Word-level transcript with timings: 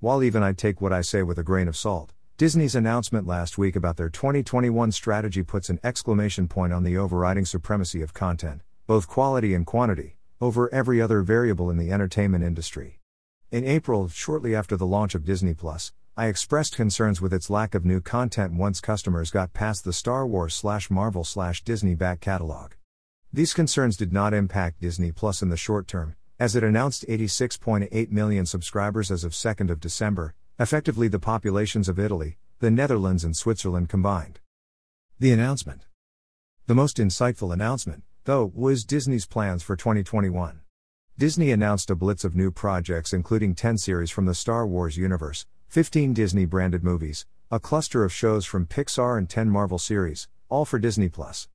While 0.00 0.22
even 0.22 0.44
I'd 0.44 0.58
take 0.58 0.80
what 0.80 0.92
I 0.92 1.00
say 1.00 1.24
with 1.24 1.40
a 1.40 1.42
grain 1.42 1.66
of 1.66 1.76
salt, 1.76 2.12
Disney's 2.36 2.76
announcement 2.76 3.26
last 3.26 3.58
week 3.58 3.74
about 3.74 3.96
their 3.96 4.08
2021 4.08 4.92
strategy 4.92 5.42
puts 5.42 5.70
an 5.70 5.80
exclamation 5.82 6.46
point 6.46 6.72
on 6.72 6.84
the 6.84 6.96
overriding 6.96 7.44
supremacy 7.44 8.00
of 8.00 8.14
content, 8.14 8.60
both 8.86 9.08
quality 9.08 9.54
and 9.54 9.66
quantity, 9.66 10.16
over 10.40 10.72
every 10.72 11.02
other 11.02 11.22
variable 11.22 11.68
in 11.68 11.78
the 11.78 11.90
entertainment 11.90 12.44
industry. 12.44 13.00
In 13.50 13.64
April, 13.64 14.06
shortly 14.06 14.54
after 14.54 14.76
the 14.76 14.86
launch 14.86 15.16
of 15.16 15.24
Disney 15.24 15.52
Plus, 15.52 15.92
I 16.16 16.26
expressed 16.26 16.76
concerns 16.76 17.20
with 17.20 17.34
its 17.34 17.50
lack 17.50 17.74
of 17.74 17.84
new 17.84 18.00
content 18.00 18.52
once 18.52 18.80
customers 18.80 19.32
got 19.32 19.52
past 19.52 19.82
the 19.82 19.92
Star 19.92 20.24
Wars 20.24 20.54
slash 20.54 20.90
Marvel 20.90 21.24
slash 21.24 21.64
Disney 21.64 21.96
back 21.96 22.20
catalog. 22.20 22.74
These 23.32 23.52
concerns 23.52 23.96
did 23.96 24.12
not 24.12 24.32
impact 24.32 24.80
Disney 24.80 25.10
Plus 25.10 25.42
in 25.42 25.48
the 25.48 25.56
short 25.56 25.88
term, 25.88 26.14
as 26.38 26.54
it 26.54 26.62
announced 26.62 27.04
86.8 27.08 28.10
million 28.10 28.46
subscribers 28.46 29.10
as 29.10 29.24
of 29.24 29.32
2nd 29.32 29.70
of 29.70 29.80
December, 29.80 30.34
effectively 30.58 31.08
the 31.08 31.18
populations 31.18 31.88
of 31.88 31.98
Italy, 31.98 32.38
the 32.60 32.70
Netherlands 32.70 33.24
and 33.24 33.36
Switzerland 33.36 33.88
combined. 33.88 34.38
The 35.18 35.32
announcement. 35.32 35.86
The 36.66 36.76
most 36.76 36.98
insightful 36.98 37.52
announcement, 37.52 38.04
though, 38.24 38.52
was 38.54 38.84
Disney's 38.84 39.26
plans 39.26 39.62
for 39.62 39.74
2021. 39.74 40.60
Disney 41.18 41.50
announced 41.50 41.90
a 41.90 41.96
blitz 41.96 42.22
of 42.22 42.36
new 42.36 42.52
projects 42.52 43.12
including 43.12 43.56
10 43.56 43.78
series 43.78 44.10
from 44.10 44.26
the 44.26 44.34
Star 44.34 44.64
Wars 44.64 44.96
universe, 44.96 45.46
15 45.68 46.14
Disney 46.14 46.44
branded 46.44 46.84
movies, 46.84 47.26
a 47.50 47.58
cluster 47.58 48.04
of 48.04 48.12
shows 48.12 48.46
from 48.46 48.66
Pixar 48.66 49.18
and 49.18 49.28
10 49.28 49.50
Marvel 49.50 49.78
series, 49.78 50.28
all 50.48 50.64
for 50.64 50.78
Disney 50.78 51.08
Plus. 51.08 51.48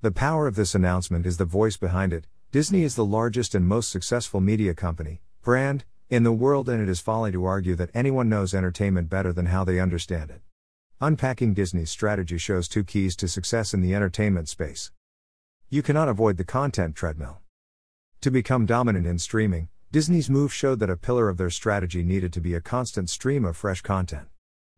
The 0.00 0.12
power 0.12 0.46
of 0.46 0.54
this 0.54 0.76
announcement 0.76 1.26
is 1.26 1.38
the 1.38 1.44
voice 1.44 1.76
behind 1.76 2.12
it. 2.12 2.28
Disney 2.50 2.82
is 2.82 2.94
the 2.94 3.04
largest 3.04 3.54
and 3.54 3.66
most 3.66 3.90
successful 3.90 4.40
media 4.40 4.72
company, 4.72 5.20
brand, 5.42 5.84
in 6.08 6.22
the 6.22 6.32
world, 6.32 6.66
and 6.70 6.82
it 6.82 6.88
is 6.88 6.98
folly 6.98 7.30
to 7.30 7.44
argue 7.44 7.74
that 7.74 7.90
anyone 7.92 8.30
knows 8.30 8.54
entertainment 8.54 9.10
better 9.10 9.34
than 9.34 9.46
how 9.46 9.64
they 9.64 9.78
understand 9.78 10.30
it. 10.30 10.40
Unpacking 10.98 11.52
Disney's 11.52 11.90
strategy 11.90 12.38
shows 12.38 12.66
two 12.66 12.84
keys 12.84 13.14
to 13.16 13.28
success 13.28 13.74
in 13.74 13.82
the 13.82 13.94
entertainment 13.94 14.48
space. 14.48 14.90
You 15.68 15.82
cannot 15.82 16.08
avoid 16.08 16.38
the 16.38 16.44
content 16.44 16.96
treadmill. 16.96 17.42
To 18.22 18.30
become 18.30 18.64
dominant 18.64 19.06
in 19.06 19.18
streaming, 19.18 19.68
Disney's 19.92 20.30
move 20.30 20.50
showed 20.50 20.78
that 20.78 20.88
a 20.88 20.96
pillar 20.96 21.28
of 21.28 21.36
their 21.36 21.50
strategy 21.50 22.02
needed 22.02 22.32
to 22.32 22.40
be 22.40 22.54
a 22.54 22.62
constant 22.62 23.10
stream 23.10 23.44
of 23.44 23.58
fresh 23.58 23.82
content. 23.82 24.28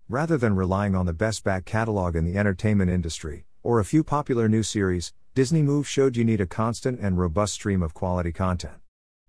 Rather 0.09 0.37
than 0.37 0.57
relying 0.57 0.97
on 0.97 1.07
the 1.07 1.13
best 1.13 1.45
back 1.45 1.67
catalog 1.67 2.17
in 2.17 2.25
the 2.25 2.37
entertainment 2.37 2.91
industry, 2.91 3.47
or 3.63 3.79
a 3.79 3.85
few 3.85 4.03
popular 4.03 4.49
new 4.49 4.65
series, 4.65 5.13
Disney 5.33 5.63
Move 5.63 5.87
showed 5.87 6.17
you 6.17 6.25
need 6.25 6.41
a 6.41 6.47
constant 6.47 6.99
and 6.99 7.17
robust 7.17 7.55
stream 7.55 7.85
of 7.85 7.95
quality 7.95 8.33
content. 8.33 8.75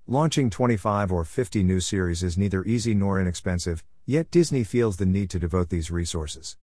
Launching 0.08 0.50
25 0.50 1.12
or 1.12 1.24
50 1.24 1.62
new 1.62 1.80
series 1.80 2.24
is 2.24 2.40
neither 2.40 2.64
easy 2.64 2.96
nor 2.96 3.22
inexpensive, 3.22 3.84
yet 4.08 4.32
Disney 4.32 4.64
feels 4.64 4.98
the 4.98 5.06
need 5.06 5.30
to 5.30 5.38
devote 5.38 5.70
these 5.70 5.92
resources. 5.92 6.58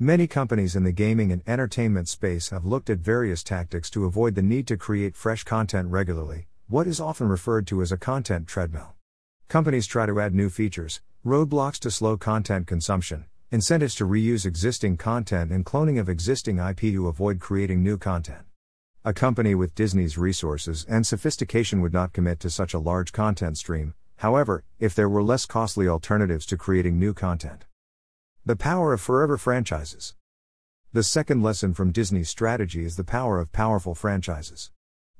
Many 0.00 0.26
companies 0.26 0.74
in 0.74 0.82
the 0.82 0.90
gaming 0.90 1.30
and 1.30 1.42
entertainment 1.46 2.08
space 2.08 2.50
have 2.50 2.64
looked 2.64 2.90
at 2.90 2.98
various 2.98 3.44
tactics 3.44 3.88
to 3.90 4.04
avoid 4.04 4.34
the 4.34 4.42
need 4.42 4.66
to 4.66 4.76
create 4.76 5.14
fresh 5.14 5.44
content 5.44 5.92
regularly, 5.92 6.48
what 6.66 6.88
is 6.88 6.98
often 6.98 7.28
referred 7.28 7.68
to 7.68 7.82
as 7.82 7.92
a 7.92 7.96
content 7.96 8.48
treadmill. 8.48 8.94
Companies 9.46 9.86
try 9.86 10.06
to 10.06 10.20
add 10.20 10.34
new 10.34 10.50
features, 10.50 11.00
roadblocks 11.24 11.78
to 11.78 11.90
slow 11.92 12.16
content 12.16 12.66
consumption, 12.66 13.26
incentives 13.52 13.94
to 13.94 14.08
reuse 14.08 14.44
existing 14.44 14.96
content, 14.96 15.52
and 15.52 15.64
cloning 15.64 16.00
of 16.00 16.08
existing 16.08 16.58
IP 16.58 16.80
to 16.80 17.06
avoid 17.06 17.38
creating 17.38 17.80
new 17.80 17.96
content. 17.96 18.42
A 19.06 19.14
company 19.14 19.54
with 19.54 19.76
Disney's 19.76 20.18
resources 20.18 20.84
and 20.88 21.06
sophistication 21.06 21.80
would 21.80 21.92
not 21.92 22.12
commit 22.12 22.40
to 22.40 22.50
such 22.50 22.74
a 22.74 22.80
large 22.80 23.12
content 23.12 23.56
stream, 23.56 23.94
however, 24.16 24.64
if 24.80 24.96
there 24.96 25.08
were 25.08 25.22
less 25.22 25.46
costly 25.46 25.86
alternatives 25.86 26.44
to 26.46 26.56
creating 26.56 26.98
new 26.98 27.14
content. 27.14 27.66
The 28.44 28.56
power 28.56 28.92
of 28.92 29.00
forever 29.00 29.38
franchises. 29.38 30.16
The 30.92 31.04
second 31.04 31.40
lesson 31.40 31.72
from 31.72 31.92
Disney's 31.92 32.28
strategy 32.28 32.84
is 32.84 32.96
the 32.96 33.04
power 33.04 33.38
of 33.38 33.52
powerful 33.52 33.94
franchises. 33.94 34.72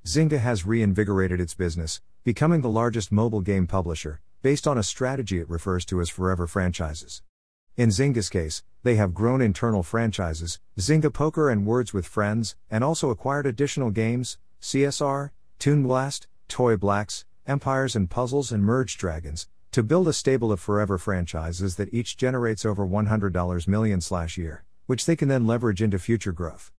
Zynga 0.05 0.41
has 0.41 0.67
reinvigorated 0.67 1.41
its 1.41 1.55
business, 1.55 2.01
becoming 2.25 2.63
the 2.63 2.69
largest 2.69 3.13
mobile 3.13 3.41
game 3.41 3.69
publisher, 3.69 4.21
based 4.43 4.67
on 4.67 4.77
a 4.77 4.83
strategy 4.83 5.39
it 5.39 5.49
refers 5.49 5.85
to 5.85 6.01
as 6.01 6.09
forever 6.09 6.49
franchises. 6.49 7.23
In 7.77 7.91
Zynga's 7.91 8.31
case, 8.31 8.63
they 8.85 8.95
have 8.95 9.13
grown 9.13 9.43
internal 9.43 9.83
franchises, 9.83 10.61
Zynga 10.79 11.13
Poker 11.13 11.51
and 11.51 11.67
Words 11.67 11.93
with 11.93 12.07
Friends, 12.07 12.57
and 12.71 12.83
also 12.83 13.11
acquired 13.11 13.45
additional 13.45 13.91
games, 13.91 14.39
CSR, 14.63 15.31
Toon 15.59 15.83
Blast, 15.83 16.27
Toy 16.49 16.79
Blast, 16.79 17.27
Empires 17.47 17.95
and 17.95 18.09
Puzzles, 18.09 18.51
and 18.51 18.65
Merge 18.65 18.97
Dragons, 18.97 19.47
to 19.73 19.83
build 19.83 20.09
a 20.09 20.15
stable 20.15 20.53
of 20.53 20.59
forever 20.59 20.97
franchises 20.97 21.77
that 21.77 21.93
each 21.93 22.17
generates 22.17 22.65
over 22.65 22.87
$100 22.87 23.69
million 23.69 24.01
slash 24.01 24.39
year, 24.39 24.65
which 24.87 25.05
they 25.05 25.15
can 25.15 25.29
then 25.29 25.47
leverage 25.47 25.83
into 25.83 25.99
future 25.99 26.33
growth. 26.33 26.73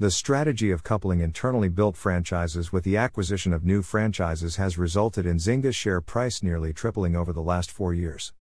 The 0.00 0.10
strategy 0.10 0.72
of 0.72 0.82
coupling 0.82 1.20
internally 1.20 1.68
built 1.68 1.96
franchises 1.96 2.72
with 2.72 2.82
the 2.82 2.96
acquisition 2.96 3.52
of 3.52 3.64
new 3.64 3.82
franchises 3.82 4.56
has 4.56 4.76
resulted 4.76 5.26
in 5.26 5.36
Zynga's 5.36 5.76
share 5.76 6.00
price 6.00 6.42
nearly 6.42 6.72
tripling 6.72 7.14
over 7.14 7.32
the 7.32 7.40
last 7.40 7.70
four 7.70 7.94
years. 7.94 8.32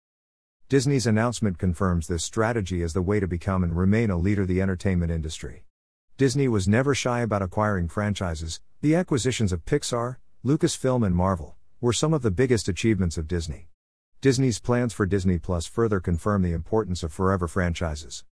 Disney's 0.71 1.07
announcement 1.07 1.57
confirms 1.57 2.09
this 2.09 2.23
strategy 2.23 2.83
as 2.83 2.93
the 2.93 3.01
way 3.01 3.21
to 3.21 3.27
become 3.27 3.65
and 3.65 3.75
remain 3.75 4.11
a 4.11 4.19
leader 4.19 4.45
the 4.45 4.61
entertainment 4.61 5.11
industry. 5.11 5.65
Disney 6.19 6.47
was 6.47 6.69
never 6.69 6.95
shy 6.95 7.21
about 7.21 7.41
acquiring 7.41 7.89
franchises. 7.89 8.61
The 8.83 8.95
acquisitions 8.95 9.51
of 9.51 9.65
Pixar, 9.65 10.17
Lucasfilm 10.45 11.07
and 11.07 11.15
Marvel 11.15 11.57
were 11.81 11.95
some 11.95 12.13
of 12.13 12.21
the 12.21 12.31
biggest 12.31 12.69
achievements 12.69 13.17
of 13.17 13.27
Disney. 13.27 13.71
Disney's 14.21 14.61
plans 14.61 14.93
for 14.93 15.07
Disney 15.07 15.39
Plus 15.39 15.65
further 15.65 16.01
confirm 16.01 16.43
the 16.43 16.53
importance 16.53 17.03
of 17.03 17.15
forever 17.15 17.49
franchises. 17.49 18.25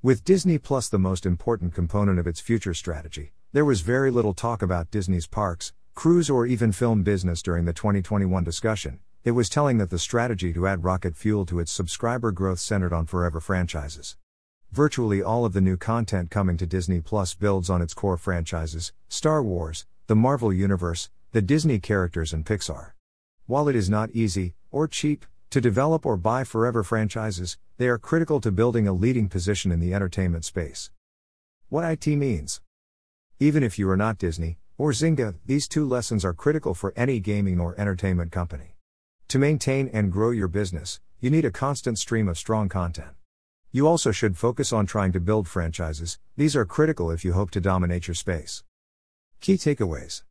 With 0.00 0.24
Disney 0.24 0.56
Plus 0.56 0.88
the 0.88 0.98
most 0.98 1.26
important 1.26 1.74
component 1.74 2.18
of 2.18 2.26
its 2.26 2.40
future 2.40 2.72
strategy, 2.72 3.32
there 3.52 3.66
was 3.66 3.82
very 3.82 4.10
little 4.10 4.32
talk 4.32 4.62
about 4.62 4.90
Disney's 4.90 5.26
parks, 5.26 5.74
cruise, 5.94 6.30
or 6.30 6.46
even 6.46 6.72
film 6.72 7.02
business 7.02 7.42
during 7.42 7.66
the 7.66 7.74
2021 7.74 8.42
discussion. 8.42 9.00
It 9.24 9.32
was 9.32 9.48
telling 9.48 9.78
that 9.78 9.90
the 9.90 9.98
strategy 9.98 10.52
to 10.52 10.66
add 10.66 10.84
rocket 10.84 11.16
fuel 11.16 11.44
to 11.46 11.58
its 11.58 11.72
subscriber 11.72 12.30
growth 12.30 12.60
centered 12.60 12.92
on 12.92 13.04
forever 13.04 13.40
franchises. 13.40 14.16
Virtually 14.70 15.22
all 15.22 15.44
of 15.44 15.54
the 15.54 15.60
new 15.60 15.76
content 15.76 16.30
coming 16.30 16.56
to 16.56 16.66
Disney 16.66 17.00
Plus 17.00 17.34
builds 17.34 17.68
on 17.68 17.82
its 17.82 17.94
core 17.94 18.16
franchises 18.16 18.92
Star 19.08 19.42
Wars, 19.42 19.86
the 20.06 20.14
Marvel 20.14 20.52
Universe, 20.52 21.10
the 21.32 21.42
Disney 21.42 21.80
characters, 21.80 22.32
and 22.32 22.46
Pixar. 22.46 22.92
While 23.46 23.68
it 23.68 23.74
is 23.74 23.90
not 23.90 24.10
easy, 24.12 24.54
or 24.70 24.86
cheap, 24.86 25.26
to 25.50 25.60
develop 25.60 26.06
or 26.06 26.16
buy 26.16 26.44
forever 26.44 26.82
franchises, 26.82 27.58
they 27.76 27.88
are 27.88 27.98
critical 27.98 28.40
to 28.40 28.52
building 28.52 28.86
a 28.86 28.92
leading 28.92 29.28
position 29.28 29.72
in 29.72 29.80
the 29.80 29.94
entertainment 29.94 30.44
space. 30.44 30.90
What 31.70 31.84
IT 31.84 32.06
means. 32.06 32.60
Even 33.40 33.62
if 33.62 33.78
you 33.78 33.90
are 33.90 33.96
not 33.96 34.18
Disney, 34.18 34.58
or 34.76 34.92
Zynga, 34.92 35.34
these 35.44 35.66
two 35.66 35.86
lessons 35.86 36.24
are 36.24 36.32
critical 36.32 36.72
for 36.72 36.92
any 36.96 37.18
gaming 37.18 37.58
or 37.58 37.78
entertainment 37.78 38.30
company. 38.30 38.77
To 39.28 39.38
maintain 39.38 39.90
and 39.92 40.10
grow 40.10 40.30
your 40.30 40.48
business, 40.48 41.00
you 41.20 41.28
need 41.28 41.44
a 41.44 41.50
constant 41.50 41.98
stream 41.98 42.28
of 42.28 42.38
strong 42.38 42.70
content. 42.70 43.10
You 43.70 43.86
also 43.86 44.10
should 44.10 44.38
focus 44.38 44.72
on 44.72 44.86
trying 44.86 45.12
to 45.12 45.20
build 45.20 45.46
franchises, 45.46 46.18
these 46.38 46.56
are 46.56 46.64
critical 46.64 47.10
if 47.10 47.26
you 47.26 47.34
hope 47.34 47.50
to 47.50 47.60
dominate 47.60 48.08
your 48.08 48.14
space. 48.14 48.64
Key 49.42 49.56
takeaways 49.56 50.22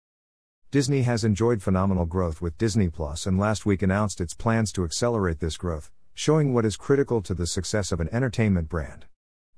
Disney 0.71 1.03
has 1.03 1.23
enjoyed 1.23 1.61
phenomenal 1.61 2.07
growth 2.07 2.41
with 2.41 2.57
Disney 2.57 2.89
Plus 2.89 3.27
and 3.27 3.37
last 3.37 3.67
week 3.67 3.83
announced 3.83 4.19
its 4.19 4.33
plans 4.33 4.71
to 4.71 4.83
accelerate 4.83 5.41
this 5.41 5.57
growth, 5.57 5.91
showing 6.15 6.51
what 6.51 6.65
is 6.65 6.75
critical 6.75 7.21
to 7.21 7.35
the 7.35 7.45
success 7.45 7.91
of 7.91 7.99
an 7.99 8.09
entertainment 8.11 8.67
brand. 8.67 9.05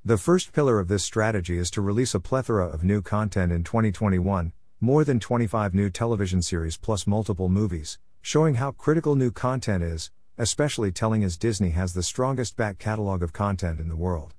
The 0.03 0.17
first 0.17 0.51
pillar 0.51 0.81
of 0.81 0.89
this 0.89 1.05
strategy 1.05 1.57
is 1.57 1.71
to 1.71 1.81
release 1.81 2.13
a 2.13 2.19
plethora 2.19 2.67
of 2.67 2.83
new 2.83 3.01
content 3.01 3.53
in 3.53 3.63
2021, 3.63 4.51
more 4.81 5.05
than 5.05 5.21
25 5.21 5.73
new 5.73 5.89
television 5.89 6.41
series 6.41 6.75
plus 6.75 7.07
multiple 7.07 7.47
movies, 7.47 7.99
showing 8.29 8.53
how 8.53 8.69
critical 8.69 9.15
new 9.15 9.31
content 9.31 9.83
is, 9.83 10.11
especially 10.37 10.91
telling 10.91 11.23
as 11.23 11.35
Disney 11.35 11.71
has 11.71 11.95
the 11.95 12.03
strongest 12.03 12.55
back 12.55 12.77
catalog 12.77 13.23
of 13.23 13.33
content 13.33 13.79
in 13.79 13.89
the 13.89 13.95
world. 13.95 14.35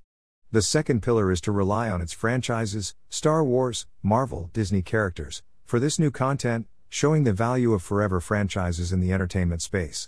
The 0.49 0.61
second 0.61 1.01
pillar 1.01 1.29
is 1.29 1.41
to 1.41 1.51
rely 1.51 1.89
on 1.89 1.99
its 1.99 2.13
franchises, 2.13 2.95
Star 3.09 3.43
Wars, 3.43 3.87
Marvel, 4.01 4.49
Disney 4.53 4.81
characters, 4.81 5.43
for 5.65 5.77
this 5.77 5.99
new 5.99 6.09
content, 6.09 6.67
showing 6.87 7.25
the 7.25 7.33
value 7.33 7.73
of 7.73 7.83
forever 7.83 8.21
franchises 8.21 8.93
in 8.93 9.01
the 9.01 9.11
entertainment 9.11 9.61
space. 9.61 10.07